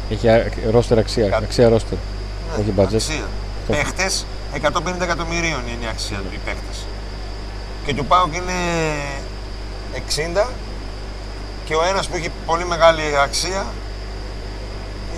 [0.09, 0.27] Έχει
[0.71, 1.29] ρόστερ αξία.
[1.29, 1.43] Κάτι.
[1.43, 1.97] Αξία ρόστερ.
[1.97, 2.95] Ναι, Όχι budget.
[2.95, 3.27] Αξία.
[3.67, 4.09] Παίχτε
[4.61, 6.73] 150 εκατομμυρίων είναι η αξία του οι παίχτε.
[7.85, 8.53] και του Πάουκ είναι
[10.45, 10.47] 60
[11.65, 13.65] και ο ένας που έχει πολύ μεγάλη αξία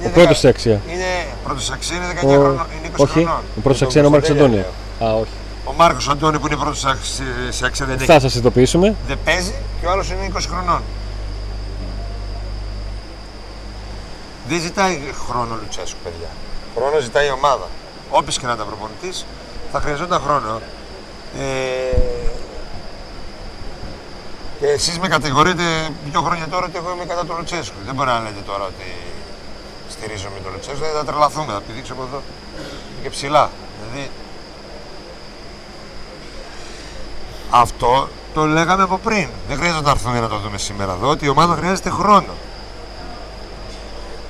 [0.06, 0.82] Ο πρώτος σε αξία.
[0.92, 3.42] Είναι πρώτος σε αξία, είναι 19 Ο- χρονών, είναι 20 όχι, χρονών.
[3.58, 4.76] ο πρώτος σε Τον αξία είναι ο Μάρκος Κωνσταντέλια Αντώνιο.
[5.00, 5.10] λέω.
[5.10, 5.32] Α, όχι.
[5.66, 8.96] Ο Μάρκος Αντώνιο που είναι πρώτος σε αξία, σε αξία δεν, Θα έχει, σας ειδοποιήσουμε.
[9.08, 10.82] δεν παίζει και ο άλλος είναι 20 χρονών.
[14.48, 16.28] Δεν ζητάει χρόνο ο Λουτσέσκου, παιδιά.
[16.76, 17.68] Χρόνο ζητάει η ομάδα.
[18.10, 19.26] Όποιος και να ήταν προπονητής,
[19.72, 20.62] θα χρειαζόταν χρόνο.
[21.40, 21.98] Ε,
[24.60, 25.64] και εσείς με κατηγορείτε
[26.06, 27.76] δύο χρόνια τώρα ότι εγώ είμαι κατά του Λουτσέσκου.
[27.86, 28.96] Δεν μπορεί να λέτε τώρα ότι
[29.90, 30.80] στηρίζομαι τον Λουτσέσκου.
[30.80, 32.22] Δεν θα τρελαθούμε, θα πηδήξω από εδώ
[33.04, 33.50] και ψηλά.
[33.80, 34.10] Δηλαδή,
[37.50, 39.30] αυτό το λέγαμε από πριν.
[39.48, 42.34] Δεν χρειάζεται να έρθουμε να το δούμε σήμερα εδώ, ότι η ομάδα χρειάζεται χρόνο.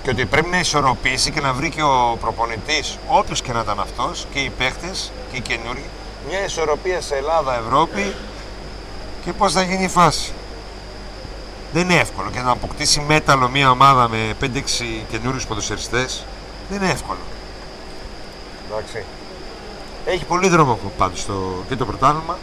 [0.06, 3.80] Και ότι πρέπει να ισορροπήσει και να βρει και ο προπονητής, όποιος και να ήταν
[3.80, 5.86] αυτός, και οι παίχτες και οι καινούργοι,
[6.30, 8.14] μια ισορροπία σε Ελλάδα-Ευρώπη
[9.26, 10.34] και πώς θα γίνει η φάση.
[11.74, 14.46] Δεν είναι εύκολο και να αποκτήσει μέταλλο μια ομάδα με 5-6
[15.12, 16.26] καινούριους ποδοσφαιριστές
[16.70, 17.20] δεν είναι εύκολο.
[18.72, 19.04] Εντάξει.
[20.06, 22.38] Έχει πολύ δρόμο πάντως το, και το πρωτάθλημα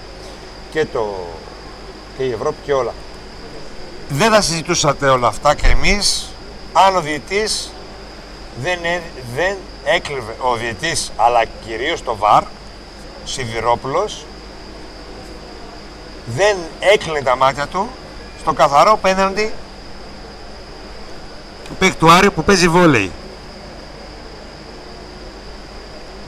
[0.71, 1.29] και, το,
[2.17, 2.93] και η Ευρώπη και όλα.
[4.09, 6.32] Δεν θα συζητούσατε όλα αυτά και εμείς
[6.73, 7.73] αν ο διαιτής
[8.63, 9.03] δεν, έ-
[9.35, 12.43] δεν έκλεβε, ο διαιτής αλλά κυρίως το ΒΑΡ,
[13.25, 14.25] Σιδηρόπουλος,
[16.37, 17.89] δεν έκλεινε τα μάτια του
[18.41, 19.53] στο καθαρό πέναντι
[21.69, 23.11] του παίκτη του Άρη που παίζει βόλεϊ.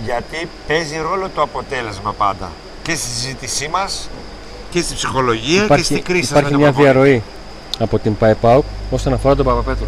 [0.04, 2.50] Γιατί παίζει ρόλο το αποτέλεσμα πάντα.
[2.82, 4.08] Και στη συζήτησή μας
[4.70, 6.98] και στη ψυχολογία και στην κρίση σας με υπάρχει τον μια προπονητή.
[7.00, 7.22] διαρροή
[7.78, 9.86] από την ΠαΕ ΠΑΟΚ όσον αφορά τον Παπαπέτρου.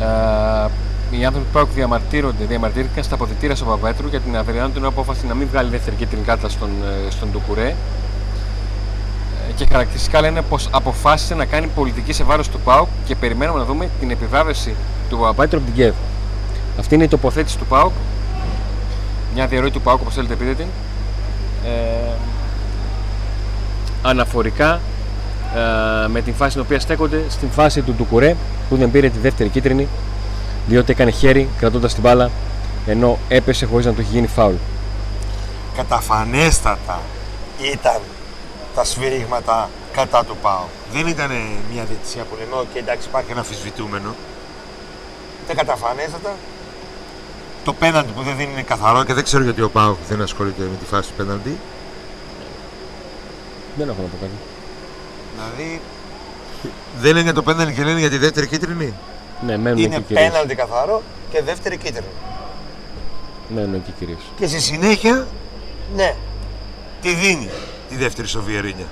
[0.00, 0.68] Ε,
[1.10, 5.26] οι άνθρωποι του ΠΑΟΚ διαμαρτύρονται, διαμαρτύρηκαν στα αποδητήρια στον Παπαπέτρου για την αυριανή του απόφαση
[5.26, 6.70] να μην βγάλει δεύτερη κίτρινη κάρτα στον,
[7.08, 7.68] ε, στον Τουκουρέ.
[7.68, 7.74] Ε,
[9.56, 13.64] Και χαρακτηριστικά λένε πως αποφάσισε να κάνει πολιτική σε βάρος του ΠΑΟΚ και περιμένουμε να
[13.64, 14.74] δούμε την επιβράβευση
[15.08, 15.94] του Παπαπέτρου από την ΚΕΒ.
[16.78, 17.92] Αυτή είναι η τοποθέτηση του ΠΑΟΚ.
[19.34, 20.66] Μια διαρροή του ΠΑΟΚ, όπως θέλετε πείτε την.
[21.64, 22.12] Ε,
[24.02, 24.80] αναφορικά
[25.54, 28.36] ε, με την φάση στην οποία στέκονται στην φάση του Ντουκουρέ
[28.68, 29.88] που δεν πήρε τη δεύτερη κίτρινη
[30.66, 32.30] διότι έκανε χέρι κρατώντας την μπάλα
[32.86, 34.54] ενώ έπεσε χωρίς να του έχει γίνει φάουλ.
[35.76, 37.00] καταφανέστατα
[37.72, 38.00] ήταν
[38.74, 40.64] τα σφυρίγματα κατά του ΠΑΟΚ.
[40.92, 41.30] Δεν ήταν
[41.72, 44.14] μια διαιτησία που λέμε, «OK, εντάξει, υπάρχει ένα αμφισβητούμενο».
[45.44, 46.36] Ήταν καταφανέστατα.
[47.64, 50.76] Το πέναντι που δεν είναι καθαρό και δεν ξέρω γιατί ο ΠΑΟΚ δεν ασχολείται με
[50.80, 51.58] τη φάση του πέναντι.
[53.76, 54.38] Δεν έχω να πω κάτι.
[55.34, 55.80] Δηλαδή,
[57.00, 58.94] δεν λένε για το πέναντι και λένε για τη δεύτερη κίτρινη.
[59.46, 60.30] Ναι, μένουν είναι εκεί κυρίως.
[60.30, 62.06] πέναντι καθαρό και δεύτερη κίτρινη.
[63.48, 64.20] Μένουν εκεί κυρίως.
[64.38, 65.26] Και στη συνέχεια,
[65.94, 66.14] ναι,
[67.00, 67.50] τη δίνει
[67.88, 68.86] τη δεύτερη στο Βιερίνια.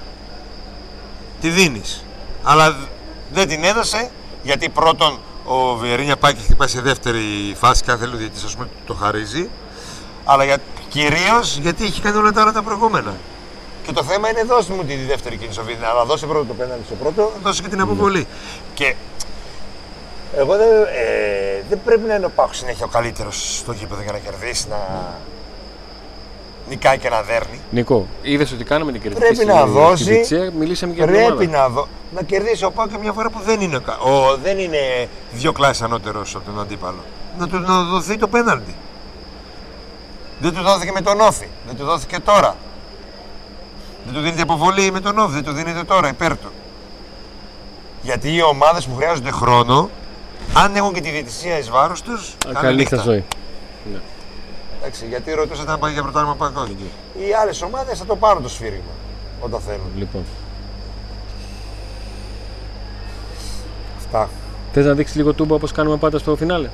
[1.40, 2.04] Τη δίνεις.
[2.42, 2.88] Αλλά δ-
[3.32, 4.10] δεν την έδωσε
[4.42, 8.44] γιατί πρώτον ο Βιερίνια πάει και χτυπάει σε δεύτερη φάση και αν θέλει ο διαιτητής
[8.44, 9.48] ας πούμε το χαρίζει.
[10.24, 13.14] Αλλά για, κυρίως γιατί έχει κάνει όλα τα άλλα τα προηγούμενα.
[13.86, 15.88] Και το θέμα είναι δώστε μου τη δεύτερη κίνηση στο Βιερίνια.
[15.88, 18.26] Αλλά δώσε πρώτο το πέναντι στο πρώτο, δώσε και την αποβολή.
[18.74, 18.94] Και
[20.36, 24.12] εγώ δεν, ε, δεν πρέπει να είναι ο Πάκου συνέχεια ο καλύτερος στο γήπεδο για
[24.12, 24.78] να κερδίσει, να
[26.68, 27.60] νικάει και να δέρνει.
[27.70, 31.14] Νικό, είδες ότι κάναμε την κριτική Πρέπει στη- να στη δώσει- διετησία, μιλήσαμε για την
[31.14, 31.46] Πρέπει ομάδα.
[31.50, 34.36] να, δω, να κερδίσει ο Πάκου και μια φορά που δεν είναι, ο κα- ο,
[34.42, 37.04] δεν είναι δύο κλάσεις ανώτερος από τον αντίπαλο.
[37.38, 38.74] Να του να δοθεί το πέναλτι.
[40.40, 41.46] Δεν του δόθηκε με τον Όφη.
[41.66, 42.56] Δεν του δόθηκε τώρα.
[44.06, 45.32] Δεν του δίνεται αποβολή με τον Όφη.
[45.32, 46.50] Δεν του δίνεται τώρα υπέρ του.
[48.02, 49.90] Γιατί οι ομάδες που χρειάζονται χρόνο,
[50.54, 52.36] αν έχουν και τη διαιτησία εις βάρος τους.
[52.60, 53.24] Καλή νύχτα ζωή.
[54.78, 56.76] Εντάξει, γιατί ρωτούσατε να πάει για πρωτάθλημα παγκόσμιο.
[57.18, 58.92] Οι άλλες ομάδες θα το πάρουν το σφύριγμα
[59.40, 59.90] όταν θέλουν.
[59.96, 60.24] Λοιπόν,
[63.96, 64.28] Αυτά.
[64.72, 66.68] Θες να δείξεις λίγο τούμπα όπως κάνουμε πάντα στο φινάλε;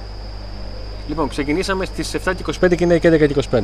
[1.09, 3.63] Λοιπόν, ξεκινήσαμε στις 7 και 25 και είναι και 10 και 25.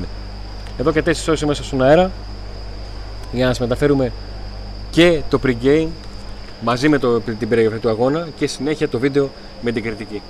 [0.79, 2.11] Εδώ και 4 ώρες είμαστε στον αέρα
[3.33, 4.13] για να σα μεταφέρουμε
[4.91, 5.89] και το pre-game
[6.61, 9.31] μαζί με το, την περιγραφή του αγώνα και συνέχεια το βίντεο
[9.63, 10.23] με την κριτική.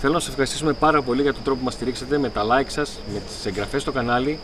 [0.00, 2.66] Θέλω να σας ευχαριστήσουμε πάρα πολύ για τον τρόπο που μας στηρίξατε με τα like
[2.66, 4.38] σας, με τις εγγραφές στο κανάλι,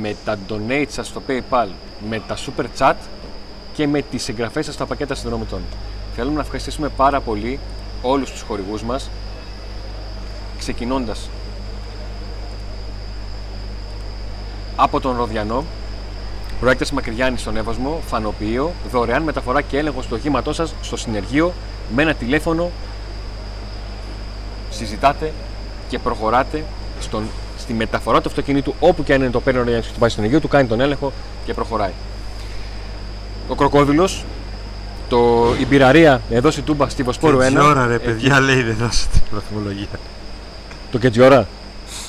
[0.00, 1.66] με τα donate σας στο PayPal,
[2.08, 2.94] με τα super chat
[3.74, 5.60] και με τις εγγραφές σας στα πακέτα συνδρομητών.
[6.14, 7.58] Θέλουμε να ευχαριστήσουμε πάρα πολύ
[8.02, 9.10] όλους τους χορηγούς μας,
[10.58, 11.28] ξεκινώντας
[14.76, 15.64] από τον Ροδιανό,
[16.60, 21.52] προέκταση Μακριγιάννη στον Εύωσμο, φανοποιείο, δωρεάν μεταφορά και έλεγχο του οχήματός σας στο συνεργείο
[21.94, 22.70] με ένα τηλέφωνο.
[24.70, 25.32] Συζητάτε
[25.88, 26.64] και προχωράτε
[27.00, 27.24] στον,
[27.58, 30.08] στη μεταφορά του αυτοκινήτου όπου και αν είναι το παίρνει ο Ροδιανός και το πάει
[30.08, 31.12] στο συνεργείο, του κάνει τον έλεγχο
[31.44, 31.92] και προχωράει.
[33.48, 34.24] ο Κροκόδηλος,
[35.08, 37.48] το, η Πυραρία εδώ στην Τούμπα στη Βοσπόρου 1.
[37.48, 39.86] Τι ώρα ρε εκεί, παιδιά λέει δεν δώσετε βαθμολογία.
[40.90, 41.46] Το και έτσι ώρα.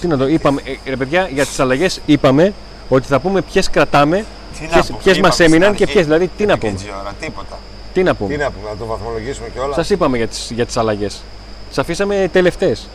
[0.02, 2.54] Τι να το είπαμε, ε, ρε παιδιά, για τις αλλαγές είπαμε
[2.90, 4.26] ότι θα πούμε ποιες κρατάμε,
[4.60, 5.86] Τι να ποιες, πούμε, ποιες είπαμε μας στην έμειναν αρχή.
[5.86, 7.60] και ποιες, δηλαδή τι να Και πούμε; έτσι ώρα, τίποτα.
[7.94, 9.74] Τι να πούμε; Τι να πούμε, να το βαθμολογήσουμε και όλα.
[9.74, 11.22] Σας είπαμε για τις, για τις αλλαγές.
[11.68, 12.88] Τις αφήσαμε τελευταίες.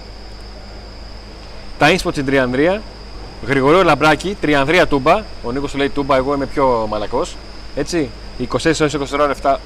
[1.78, 2.82] Τα ίνσποτ στην Τριανδρία,
[3.46, 5.22] Γρηγορείο Λαμπράκη, Τριανδρία Τούμπα.
[5.42, 7.36] Ο Νίκος του λέει Τούμπα, εγώ είμαι πιο μαλακός.
[7.76, 9.56] Έτσι, 24 ώρες 24 ώρες 7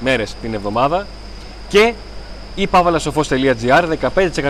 [0.00, 1.06] μέρες την εβδομάδα.
[1.68, 1.94] Και
[2.54, 3.84] η pavalasofos.gr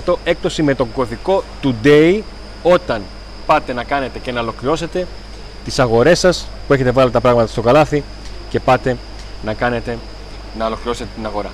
[0.05, 2.21] 15% έκπτωση με τον κωδικό TODAY
[2.63, 3.03] όταν
[3.47, 5.07] πάτε να κάνετε και να ολοκληρώσετε
[5.65, 8.03] τις αγορές σας που έχετε βάλει τα πράγματα στο καλάθι
[8.51, 8.97] και πάτε
[9.45, 9.99] να κάνετε
[10.59, 11.51] να ολοκληρώσετε την αγορά.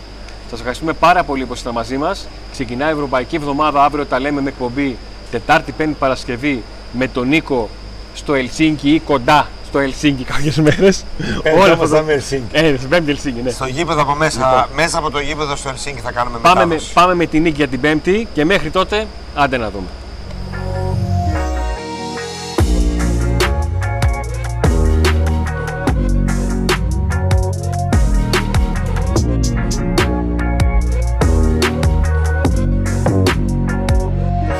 [0.50, 2.28] Σας ευχαριστούμε πάρα πολύ που ήσασταν μαζί μας.
[2.52, 4.96] Ξεκινάει η Ευρωπαϊκή Εβδομάδα, αύριο τα λέμε με εκπομπή
[5.30, 7.68] Τετάρτη, Πέμπτη, Παρασκευή με τον Νίκο
[8.14, 11.04] στο Ελσίνκι ή κοντά στο Ελσίνκι κάποιες μέρες.
[11.42, 12.56] Πέμπτη Όλα όμως αυτά- θα είμαι Ελσίνκι.
[12.56, 13.50] Ε, στην Πέμπτη Ελσίνκι, ναι.
[13.50, 14.64] Στο γήπεδο από μέσα, Λοιπόν.
[14.74, 16.92] μέσα από το γήπεδο στο Ελσίνκι θα κάνουμε Πάμε με, μετάδοση.
[16.92, 19.86] πάμε με την νίκη για την Πέμπτη και μέχρι τότε άντε να δούμε.